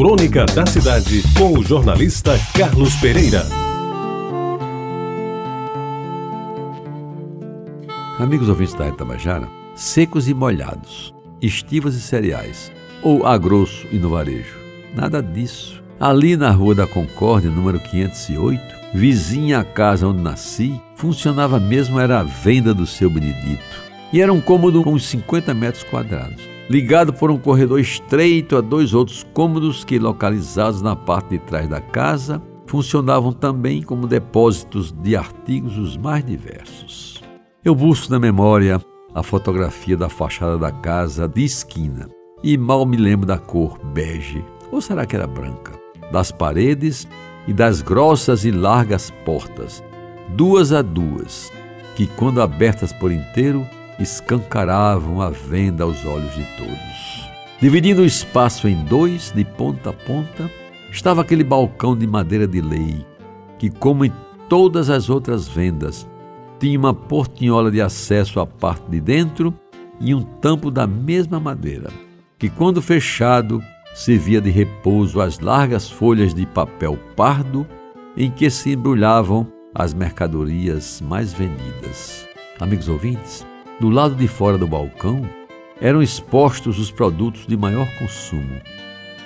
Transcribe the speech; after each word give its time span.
Crônica 0.00 0.46
da 0.46 0.64
Cidade, 0.64 1.22
com 1.36 1.58
o 1.58 1.62
jornalista 1.62 2.32
Carlos 2.56 2.94
Pereira. 2.94 3.44
Amigos 8.18 8.48
ouvintes 8.48 8.72
da 8.72 8.88
Itabajara, 8.88 9.46
secos 9.74 10.26
e 10.26 10.32
molhados, 10.32 11.14
estivas 11.42 11.96
e 11.96 12.00
cereais, 12.00 12.72
ou 13.02 13.26
a 13.26 13.36
grosso 13.36 13.86
e 13.92 13.98
no 13.98 14.08
varejo. 14.08 14.56
Nada 14.96 15.22
disso. 15.22 15.84
Ali 16.00 16.34
na 16.34 16.50
Rua 16.50 16.74
da 16.74 16.86
Concórdia, 16.86 17.50
número 17.50 17.78
508, 17.78 18.58
vizinha 18.94 19.58
à 19.58 19.64
casa 19.64 20.08
onde 20.08 20.22
nasci, 20.22 20.80
funcionava 20.96 21.60
mesmo 21.60 22.00
era 22.00 22.20
a 22.20 22.22
venda 22.22 22.72
do 22.72 22.86
seu 22.86 23.10
Benedito. 23.10 23.82
E 24.14 24.22
era 24.22 24.32
um 24.32 24.40
cômodo 24.40 24.82
com 24.82 24.94
uns 24.94 25.04
50 25.04 25.52
metros 25.52 25.84
quadrados, 25.84 26.42
ligado 26.70 27.12
por 27.12 27.32
um 27.32 27.36
corredor 27.36 27.80
estreito 27.80 28.56
a 28.56 28.60
dois 28.60 28.94
outros 28.94 29.26
cômodos 29.34 29.82
que, 29.82 29.98
localizados 29.98 30.80
na 30.80 30.94
parte 30.94 31.30
de 31.30 31.40
trás 31.40 31.68
da 31.68 31.80
casa, 31.80 32.40
funcionavam 32.64 33.32
também 33.32 33.82
como 33.82 34.06
depósitos 34.06 34.92
de 34.92 35.16
artigos 35.16 35.76
os 35.76 35.96
mais 35.96 36.24
diversos. 36.24 37.20
Eu 37.64 37.74
busco 37.74 38.12
na 38.12 38.20
memória 38.20 38.80
a 39.12 39.20
fotografia 39.20 39.96
da 39.96 40.08
fachada 40.08 40.56
da 40.56 40.70
casa 40.70 41.26
de 41.26 41.42
esquina 41.42 42.08
e 42.40 42.56
mal 42.56 42.86
me 42.86 42.96
lembro 42.96 43.26
da 43.26 43.36
cor 43.36 43.76
bege, 43.86 44.44
ou 44.70 44.80
será 44.80 45.04
que 45.04 45.16
era 45.16 45.26
branca, 45.26 45.72
das 46.12 46.30
paredes 46.30 47.08
e 47.48 47.52
das 47.52 47.82
grossas 47.82 48.44
e 48.44 48.52
largas 48.52 49.10
portas, 49.24 49.82
duas 50.36 50.72
a 50.72 50.82
duas, 50.82 51.52
que, 51.96 52.06
quando 52.06 52.40
abertas 52.40 52.92
por 52.92 53.10
inteiro, 53.10 53.66
escancaravam 54.00 55.20
a 55.20 55.30
venda 55.30 55.84
aos 55.84 56.04
olhos 56.04 56.34
de 56.34 56.44
todos. 56.56 57.30
Dividindo 57.60 58.02
o 58.02 58.06
espaço 58.06 58.66
em 58.66 58.76
dois, 58.84 59.30
de 59.32 59.44
ponta 59.44 59.90
a 59.90 59.92
ponta, 59.92 60.50
estava 60.90 61.20
aquele 61.20 61.44
balcão 61.44 61.96
de 61.96 62.06
madeira 62.06 62.46
de 62.46 62.60
lei, 62.60 63.04
que, 63.58 63.68
como 63.68 64.04
em 64.04 64.12
todas 64.48 64.88
as 64.88 65.10
outras 65.10 65.46
vendas, 65.46 66.08
tinha 66.58 66.78
uma 66.78 66.94
portinhola 66.94 67.70
de 67.70 67.80
acesso 67.80 68.40
à 68.40 68.46
parte 68.46 68.90
de 68.90 69.00
dentro 69.00 69.54
e 70.00 70.14
um 70.14 70.22
tampo 70.22 70.70
da 70.70 70.86
mesma 70.86 71.38
madeira, 71.38 71.90
que, 72.38 72.48
quando 72.48 72.80
fechado, 72.80 73.62
servia 73.94 74.40
de 74.40 74.50
repouso 74.50 75.20
às 75.20 75.38
largas 75.38 75.90
folhas 75.90 76.32
de 76.32 76.46
papel 76.46 76.98
pardo 77.14 77.66
em 78.16 78.30
que 78.30 78.48
se 78.50 78.72
embrulhavam 78.72 79.46
as 79.74 79.92
mercadorias 79.92 81.00
mais 81.00 81.32
vendidas. 81.32 82.26
Amigos 82.58 82.88
ouvintes, 82.88 83.46
do 83.80 83.88
lado 83.88 84.14
de 84.14 84.28
fora 84.28 84.58
do 84.58 84.66
balcão 84.66 85.28
eram 85.80 86.02
expostos 86.02 86.78
os 86.78 86.90
produtos 86.90 87.46
de 87.46 87.56
maior 87.56 87.88
consumo 87.98 88.60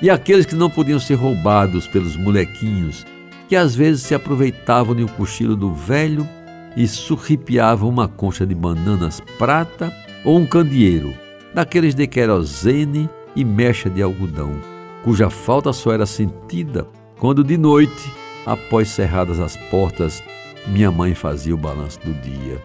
e 0.00 0.10
aqueles 0.10 0.44
que 0.44 0.54
não 0.54 0.68
podiam 0.68 0.98
ser 0.98 1.14
roubados 1.14 1.86
pelos 1.86 2.16
molequinhos 2.16 3.06
que 3.48 3.56
às 3.56 3.74
vezes 3.74 4.02
se 4.02 4.14
aproveitavam 4.14 4.94
de 4.94 5.04
um 5.04 5.08
cochilo 5.08 5.54
do 5.54 5.72
velho 5.74 6.28
e 6.76 6.88
surripiavam 6.88 7.88
uma 7.88 8.08
concha 8.08 8.46
de 8.46 8.54
bananas 8.54 9.20
prata 9.38 9.92
ou 10.24 10.38
um 10.38 10.46
candeeiro, 10.46 11.14
daqueles 11.52 11.94
de 11.94 12.06
querosene 12.06 13.10
e 13.36 13.44
mecha 13.44 13.90
de 13.90 14.02
algodão, 14.02 14.58
cuja 15.02 15.28
falta 15.28 15.72
só 15.72 15.92
era 15.92 16.06
sentida 16.06 16.86
quando 17.18 17.44
de 17.44 17.56
noite, 17.56 18.12
após 18.44 18.88
cerradas 18.88 19.38
as 19.38 19.56
portas, 19.70 20.22
minha 20.66 20.90
mãe 20.90 21.14
fazia 21.14 21.54
o 21.54 21.58
balanço 21.58 22.00
do 22.00 22.12
dia. 22.14 22.60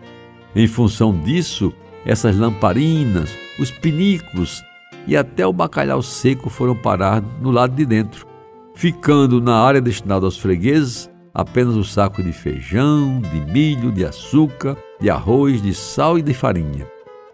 Em 0.58 0.66
função 0.66 1.16
disso, 1.16 1.72
essas 2.04 2.36
lamparinas, 2.36 3.30
os 3.60 3.70
pinículos 3.70 4.64
e 5.06 5.16
até 5.16 5.46
o 5.46 5.54
bacalhau 5.54 6.02
seco 6.02 6.50
foram 6.50 6.76
parar 6.76 7.22
no 7.40 7.52
lado 7.52 7.76
de 7.76 7.86
dentro, 7.86 8.26
ficando 8.74 9.40
na 9.40 9.56
área 9.56 9.80
destinada 9.80 10.26
aos 10.26 10.36
fregueses 10.36 11.12
apenas 11.32 11.76
o 11.76 11.84
saco 11.84 12.24
de 12.24 12.32
feijão, 12.32 13.22
de 13.22 13.40
milho, 13.52 13.92
de 13.92 14.04
açúcar, 14.04 14.76
de 15.00 15.12
arroz, 15.12 15.62
de 15.62 15.76
sal 15.76 16.18
e 16.18 16.24
de 16.24 16.34
farinha, 16.34 16.88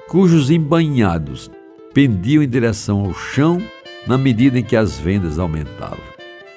cujos 0.10 0.52
embanhados 0.52 1.50
pendiam 1.94 2.44
em 2.44 2.50
direção 2.50 3.06
ao 3.06 3.14
chão 3.14 3.64
na 4.06 4.18
medida 4.18 4.60
em 4.60 4.64
que 4.64 4.76
as 4.76 5.00
vendas 5.00 5.40
aumentavam. 5.40 6.04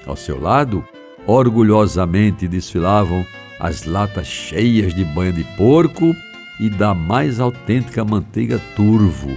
Ao 0.05 0.17
seu 0.17 0.37
lado, 0.37 0.85
orgulhosamente 1.25 2.45
desfilavam 2.45 3.25
as 3.57 3.85
latas 3.85 4.27
cheias 4.27 4.93
de 4.93 5.05
banha 5.05 5.31
de 5.31 5.45
porco 5.55 6.13
e 6.59 6.69
da 6.69 6.93
mais 6.93 7.39
autêntica 7.39 8.03
manteiga 8.03 8.59
turvo, 8.75 9.29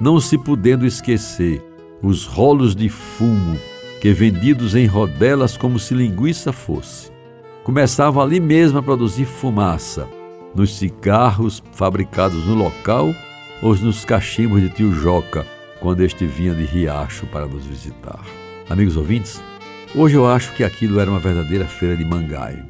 não 0.00 0.20
se 0.20 0.36
podendo 0.36 0.86
esquecer 0.86 1.62
os 2.02 2.24
rolos 2.24 2.74
de 2.74 2.88
fumo 2.88 3.58
que 4.00 4.12
vendidos 4.12 4.74
em 4.74 4.86
rodelas 4.86 5.56
como 5.56 5.78
se 5.78 5.94
linguiça 5.94 6.52
fosse. 6.52 7.10
Começavam 7.64 8.22
ali 8.22 8.38
mesmo 8.38 8.78
a 8.78 8.82
produzir 8.82 9.24
fumaça, 9.24 10.08
nos 10.54 10.76
cigarros 10.76 11.62
fabricados 11.72 12.46
no 12.46 12.54
local 12.54 13.12
ou 13.62 13.74
nos 13.76 14.04
cachimbos 14.04 14.60
de 14.60 14.68
tio 14.68 14.92
Joca, 14.92 15.46
quando 15.80 16.02
este 16.02 16.26
vinha 16.26 16.54
de 16.54 16.64
Riacho 16.64 17.26
para 17.26 17.46
nos 17.46 17.64
visitar. 17.66 18.20
Amigos 18.68 18.96
ouvintes, 18.96 19.42
hoje 19.94 20.16
eu 20.16 20.26
acho 20.26 20.54
que 20.54 20.64
aquilo 20.64 21.00
era 21.00 21.10
uma 21.10 21.20
verdadeira 21.20 21.64
feira 21.64 21.96
de 21.96 22.04
mangaio. 22.04 22.64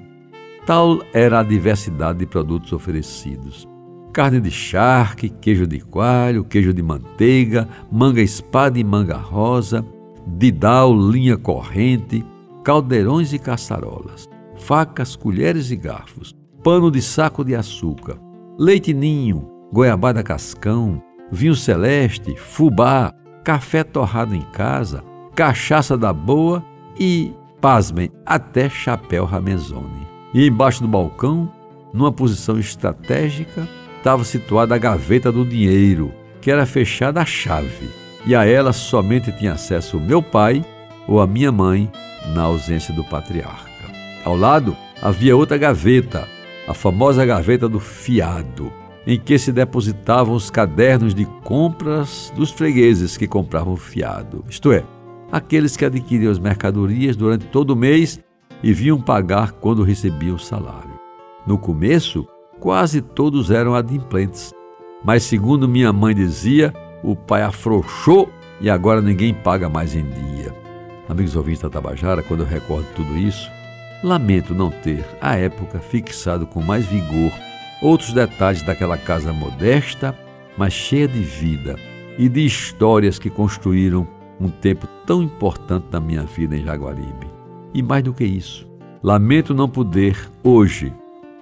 Tal 0.65 1.01
era 1.13 1.41
a 1.41 1.43
diversidade 1.43 2.19
de 2.19 2.27
produtos 2.27 2.73
oferecidos. 2.73 3.67
Carne 4.17 4.41
de 4.41 4.51
charque, 4.51 5.29
queijo 5.29 5.67
de 5.67 5.79
coalho, 5.79 6.43
queijo 6.43 6.73
de 6.73 6.83
manteiga, 6.83 7.69
manga 7.93 8.23
espada 8.23 8.79
e 8.79 8.83
manga 8.83 9.19
rosa, 9.19 9.85
didal, 10.27 10.99
linha 10.99 11.37
corrente, 11.37 12.25
caldeirões 12.65 13.35
e 13.35 13.39
caçarolas, 13.39 14.27
facas, 14.57 15.15
colheres 15.17 15.71
e 15.71 15.77
garfos, 15.77 16.35
pano 16.65 16.91
de 16.91 17.03
saco 17.03 17.45
de 17.45 17.55
açúcar, 17.55 18.19
leite 18.59 18.95
ninho, 18.95 19.51
goiabada 19.71 20.23
cascão, 20.23 21.03
vinho 21.31 21.55
celeste, 21.55 22.35
fubá, 22.37 23.13
café 23.45 23.85
torrado 23.85 24.35
em 24.35 24.41
casa, 24.51 25.05
cachaça 25.35 25.95
da 25.95 26.15
boa 26.15 26.65
e, 26.99 27.35
pasmem, 27.61 28.11
até 28.25 28.71
chapéu 28.71 29.27
ramezone. 29.27 30.07
E 30.33 30.47
embaixo 30.47 30.81
do 30.81 30.89
balcão, 30.89 31.53
numa 31.93 32.11
posição 32.11 32.59
estratégica, 32.59 33.69
estava 33.99 34.25
situada 34.25 34.75
a 34.75 34.79
gaveta 34.79 35.33
do 35.33 35.45
dinheiro, 35.45 36.13
que 36.41 36.51
era 36.51 36.67
fechada 36.67 37.21
à 37.21 37.25
chave, 37.25 37.89
e 38.25 38.35
a 38.35 38.45
ela 38.45 38.73
somente 38.73 39.33
tinha 39.33 39.53
acesso 39.53 39.97
o 39.97 40.01
meu 40.01 40.23
pai 40.23 40.65
ou 41.07 41.21
a 41.21 41.27
minha 41.27 41.53
mãe, 41.53 41.91
na 42.35 42.43
ausência 42.43 42.93
do 42.93 43.05
patriarca. 43.05 43.71
Ao 44.25 44.37
lado 44.37 44.77
havia 45.01 45.37
outra 45.37 45.57
gaveta, 45.57 46.29
a 46.67 46.75
famosa 46.75 47.25
gaveta 47.25 47.69
do 47.69 47.79
fiado, 47.79 48.73
em 49.07 49.19
que 49.19 49.39
se 49.39 49.53
depositavam 49.53 50.35
os 50.35 50.51
cadernos 50.51 51.15
de 51.15 51.25
compras 51.45 52.33
dos 52.35 52.51
fregueses 52.51 53.17
que 53.17 53.29
compravam 53.29 53.77
fiado, 53.77 54.45
isto 54.49 54.73
é, 54.73 54.83
aqueles 55.31 55.77
que 55.77 55.85
adquiriam 55.85 56.33
as 56.33 56.39
mercadorias 56.39 57.15
durante 57.17 57.47
todo 57.47 57.71
o 57.71 57.77
mês 57.77 58.21
e 58.63 58.73
vinham 58.73 59.01
pagar 59.01 59.53
quando 59.53 59.85
recebiam 59.85 60.35
o 60.37 60.41
salário. 60.41 60.99
No 61.47 61.57
começo, 61.57 62.27
quase 62.61 63.01
todos 63.01 63.51
eram 63.51 63.75
adimplentes, 63.75 64.53
mas 65.05 65.23
segundo 65.23 65.69
minha 65.69 65.93
mãe 65.93 66.15
dizia, 66.15 66.75
o 67.03 67.15
pai 67.15 67.43
afrouxou 67.43 68.29
e 68.61 68.71
agora 68.71 69.01
ninguém 69.01 69.35
paga 69.35 69.69
mais 69.69 69.95
em 69.95 70.05
dia. 70.05 70.55
Amigos 71.09 71.37
ouvintes 71.37 71.63
da 71.63 71.71
Tabajara, 71.71 72.23
quando 72.23 72.41
eu 72.41 72.47
recordo 72.47 72.87
tudo 72.95 73.17
isso, 73.17 73.51
lamento 74.03 74.55
não 74.55 74.71
ter, 74.71 75.05
à 75.21 75.37
época, 75.37 75.79
fixado 75.79 76.47
com 76.47 76.61
mais 76.61 76.85
vigor 76.87 77.33
outros 77.81 78.13
detalhes 78.13 78.63
daquela 78.63 78.97
casa 78.97 79.33
modesta, 79.33 80.19
mas 80.57 80.73
cheia 80.73 81.07
de 81.07 81.21
vida 81.21 81.77
e 82.19 82.29
de 82.29 82.45
histórias 82.45 83.19
que 83.19 83.31
construíram 83.31 84.09
um 84.41 84.49
tempo 84.49 84.87
tão 85.07 85.23
importante 85.23 85.87
na 85.93 86.01
minha 86.01 86.23
vida 86.23 86.57
em 86.57 86.65
Jaguaribe. 86.65 87.27
E 87.73 87.83
mais 87.83 88.03
do 88.03 88.15
que 88.15 88.25
isso, 88.25 88.67
lamento 89.03 89.55
não 89.55 89.69
poder, 89.69 90.31
hoje, 90.43 90.93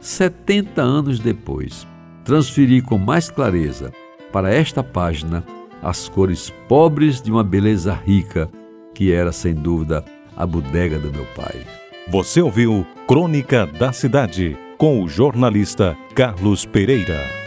70 0.05 0.83
anos 0.83 1.19
depois, 1.19 1.89
transferir 2.27 2.85
com 2.85 2.99
mais 2.99 3.31
clareza 3.31 3.91
para 4.31 4.53
esta 4.53 4.83
página 4.83 5.43
as 5.83 6.11
cores 6.11 6.53
pobres 6.69 7.23
de 7.23 7.33
uma 7.33 7.43
beleza 7.43 7.95
rica, 7.95 8.51
que 8.95 9.11
era, 9.11 9.33
sem 9.33 9.55
dúvida, 9.55 10.05
a 10.37 10.47
bodega 10.47 10.99
do 10.99 11.11
meu 11.11 11.25
pai. 11.35 11.65
Você 12.09 12.43
ouviu 12.43 12.87
Crônica 13.09 13.65
da 13.67 13.95
Cidade 13.95 14.55
com 14.77 15.03
o 15.03 15.09
jornalista 15.09 15.97
Carlos 16.15 16.67
Pereira. 16.67 17.44